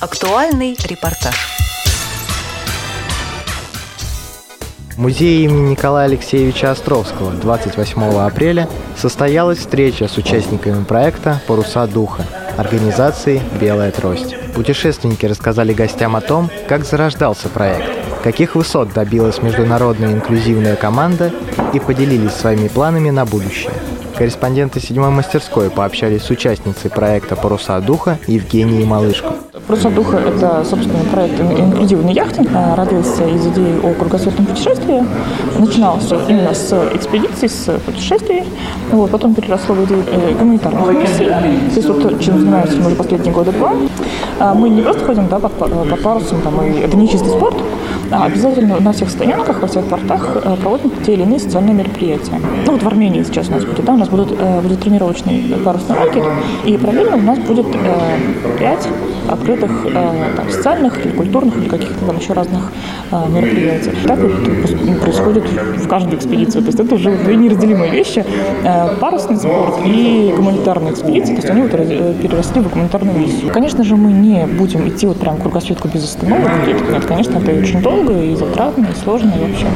[0.00, 1.34] Актуальный репортаж.
[4.94, 12.24] В музее имени Николая Алексеевича Островского 28 апреля состоялась встреча с участниками проекта «Паруса духа»
[12.56, 14.36] организации «Белая трость».
[14.54, 17.90] Путешественники рассказали гостям о том, как зарождался проект,
[18.22, 21.32] каких высот добилась международная инклюзивная команда
[21.72, 23.72] и поделились своими планами на будущее.
[24.16, 29.34] Корреспонденты седьмой мастерской пообщались с участницей проекта «Паруса духа» Евгенией Малышко.
[29.68, 32.48] «Паруса духа»— это, собственно, проект инклюзивный яхтинг.
[32.74, 35.04] Родился из идеи о кругосветном путешествии.
[35.58, 38.44] Начинался именно с экспедиций, с путешествий.
[38.90, 41.26] Вот, потом переросло в идею э, гуманитарных миссий.
[41.26, 43.74] То есть вот чем занимаемся мы уже последние годы два.
[44.40, 47.56] А мы не просто ходим да, под, под парусом, там, и это не чистый спорт,
[48.10, 52.40] а обязательно на всех стоянках, во всех портах э, проводим те или иные социальные мероприятия.
[52.66, 55.54] Ну вот в Армении сейчас у нас будет, да, у нас будут, э, будет тренировочный
[55.64, 56.24] парусный лагерь,
[56.64, 57.66] и параллельно у нас будет
[58.58, 58.88] пять
[59.28, 62.72] открытых там, социальных или культурных или каких-то там еще разных
[63.28, 63.90] мероприятий.
[64.06, 65.44] Так вот происходит
[65.76, 66.60] в каждой экспедиции.
[66.60, 68.24] То есть это уже две неразделимые вещи.
[69.00, 73.52] Парусный спорт и гуманитарная экспедиция, то есть они вот переросли в гуманитарную миссию.
[73.52, 76.50] Конечно же, мы не будем идти вот прям кругосветку без остановок.
[76.66, 79.66] Нет, конечно, это очень долго долго и затратно, и сложно, и вообще.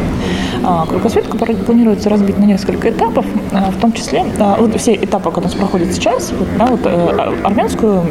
[0.65, 5.31] А, кругосветка планируется разбить на несколько этапов, а, в том числе а, вот все этапы,
[5.31, 8.05] которые у нас проходят сейчас, вот, да, вот, э, армянскую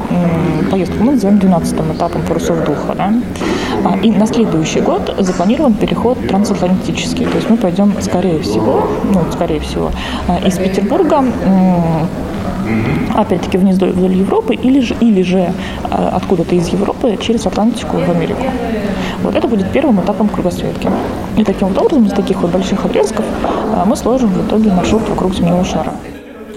[0.70, 2.96] поездку мы называем 12-м этапом парусов духа.
[2.96, 3.14] Да?
[4.04, 7.26] И на следующий год запланирован переход трансатлантический.
[7.26, 9.92] То есть мы пойдем, скорее всего, ну, скорее всего,
[10.46, 11.24] из Петербурга
[13.16, 15.54] опять-таки вниз вдоль Европы, или же, или же
[15.90, 18.44] откуда-то из Европы через Атлантику в Америку.
[19.24, 20.90] Вот это будет первым этапом кругосветки.
[21.38, 25.08] И таким вот образом, из таких вот больших отрезков а, мы сложим в итоге маршрут
[25.10, 25.94] вокруг земного шара.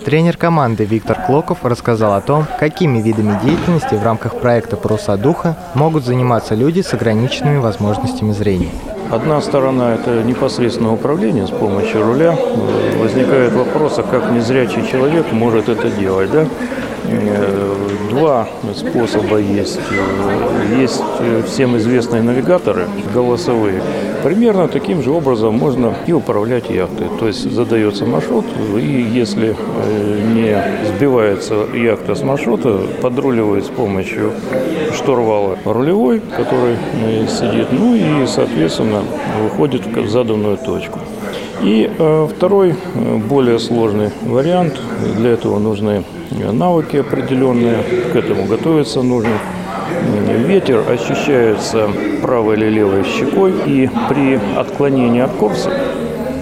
[0.04, 5.56] Тренер команды Виктор Клоков рассказал о том, какими видами деятельности в рамках проекта «Паруса духа»
[5.74, 8.70] могут заниматься люди с ограниченными возможностями зрения.
[9.10, 12.36] Одна сторона– это непосредственное управление с помощью руля.
[12.98, 16.46] Возникает вопрос, а как незрячий человек может это делать, да?
[17.04, 17.74] Э,
[18.10, 19.80] два способа есть.
[20.78, 21.02] Есть
[21.46, 23.82] всем известные навигаторы голосовые.
[24.22, 27.08] Примерно таким же образом можно и управлять яхтой.
[27.20, 34.32] То есть задается маршрут, и если э, не сбивается яхта с маршрута, подруливает с помощью
[34.94, 39.02] штурвала рулевой, который э, сидит, ну и, соответственно,
[39.42, 41.00] выходит в заданную точку.
[41.64, 44.78] И э, второй, э, более сложный вариант,
[45.16, 47.78] для этого нужны навыки определенные,
[48.12, 49.38] к этому готовиться нужно.
[50.46, 51.88] Ветер ощущается
[52.20, 55.70] правой или левой щекой, и при отклонении от курса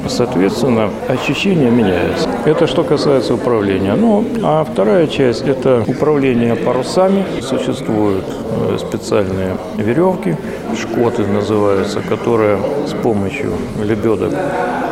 [0.09, 2.29] Соответственно, ощущения меняются.
[2.45, 3.95] Это что касается управления.
[3.95, 7.25] Ну, а вторая часть– это управление парусами.
[7.41, 8.25] Существуют
[8.69, 10.37] э, специальные веревки,
[10.81, 13.53] шкоты называются, которые с помощью
[13.83, 14.33] лебедок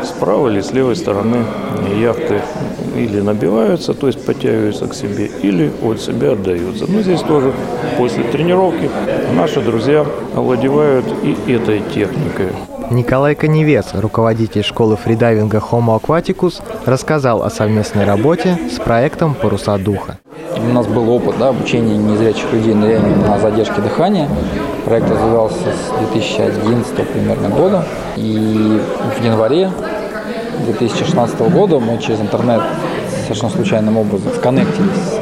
[0.03, 1.45] с правой или с левой стороны
[1.99, 2.41] яхты
[2.97, 6.87] или набиваются, то есть подтягиваются к себе, или от себя отдаются.
[6.89, 7.53] Но здесь тоже
[7.99, 8.91] после тренировки
[9.35, 12.49] наши друзья овладевают и этой техникой.
[12.91, 20.19] Николай Коневец, руководитель школы фридайвинга Homo Aquaticus, рассказал о совместной работе с проектом «Паруса духа».
[20.57, 24.29] У нас был опыт да, обучения незрячих людей нырянию на задержке дыхания.
[24.85, 27.85] Проект развивался с 2011 примерно года.
[28.17, 28.83] И
[29.17, 29.71] в январе
[30.67, 32.61] 2016 года мы через интернет
[33.23, 35.21] совершенно случайным образом сконнектились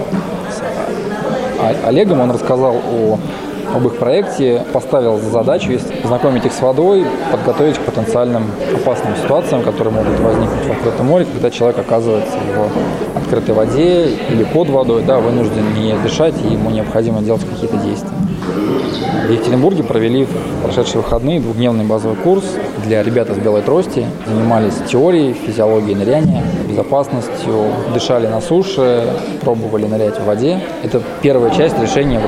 [0.50, 2.20] с Олегом.
[2.20, 3.18] Он рассказал о
[3.74, 9.94] об их проекте, поставил задачу познакомить их с водой, подготовить к потенциальным опасным ситуациям, которые
[9.94, 15.18] могут возникнуть в открытом море, когда человек оказывается в открытой воде или под водой, да,
[15.18, 18.10] вынужден не дышать, и ему необходимо делать какие-то действия.
[19.28, 22.44] В Екатеринбурге провели в прошедшие выходные двухдневный базовый курс
[22.86, 24.06] для ребят из белой трости.
[24.26, 29.06] Занимались теорией, физиологией ныряния, безопасностью, дышали на суше,
[29.42, 30.60] пробовали нырять в воде.
[30.82, 32.22] Это первая часть решения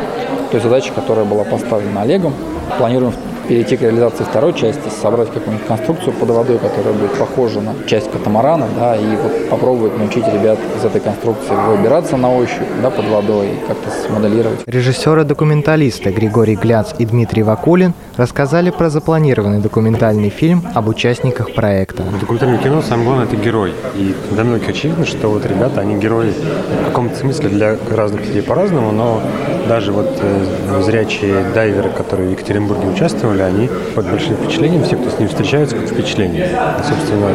[0.50, 2.34] той задачи, которая была поставлена Олегом.
[2.78, 3.14] Планируем
[3.50, 8.08] перейти к реализации второй части, собрать какую-нибудь конструкцию под водой, которая будет похожа на часть
[8.12, 13.08] катамарана, да, и вот попробовать научить ребят из этой конструкции выбираться на ощупь, да, под
[13.08, 14.60] водой, и как-то смоделировать.
[14.66, 22.04] Режиссеры-документалисты Григорий Гляц и Дмитрий Вакулин рассказали про запланированный документальный фильм об участниках проекта.
[22.04, 23.72] В документальном кино самое главное– это герой.
[23.96, 28.42] И для многих очевидно, что вот ребята, они герои в каком-то смысле для разных людей
[28.42, 29.20] по-разному, но
[29.66, 34.96] даже вот э, зрячие дайверы, которые в Екатеринбурге участвовали, деле, они под большим впечатлением, все,
[34.96, 36.46] кто с ним встречается, под впечатлением.
[36.46, 37.28] И, собственно,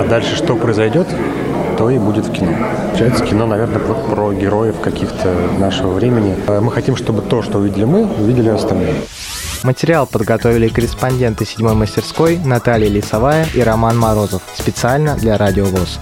[0.00, 1.06] а дальше что произойдет,
[1.76, 2.52] то и будет в кино.
[2.88, 6.36] Получается кино, наверное, про, про героев каких-то нашего времени.
[6.46, 8.94] Э, мы хотим, чтобы то, что увидели мы, увидели остальные.
[9.62, 15.98] Материал подготовили корреспонденты седьмой мастерской Наталья Лисовая и Роман Морозов специально для Радио ВОЗ.